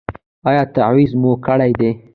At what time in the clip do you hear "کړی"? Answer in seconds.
1.45-1.71